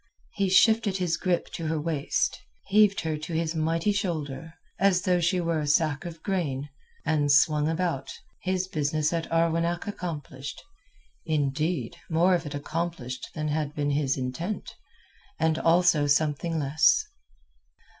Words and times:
He 0.33 0.49
shifted 0.49 0.97
his 0.97 1.15
grip 1.15 1.51
to 1.51 1.67
her 1.67 1.79
waist, 1.79 2.39
heaved 2.65 3.01
her 3.01 3.19
to 3.19 3.33
his 3.33 3.53
mighty 3.53 3.91
shoulder, 3.91 4.55
as 4.79 5.03
though 5.03 5.19
she 5.19 5.39
were 5.39 5.59
a 5.59 5.67
sack 5.67 6.05
of 6.05 6.23
grain, 6.23 6.69
and 7.05 7.31
swung 7.31 7.69
about, 7.69 8.11
his 8.41 8.67
business 8.67 9.13
at 9.13 9.31
Arwenack 9.31 9.85
accomplished—indeed, 9.85 11.97
more 12.09 12.33
of 12.33 12.47
it 12.47 12.55
accomplished 12.55 13.29
than 13.35 13.49
had 13.49 13.75
been 13.75 13.91
his 13.91 14.17
intent, 14.17 14.71
and 15.39 15.59
also 15.59 16.07
something 16.07 16.57
less. 16.57 17.05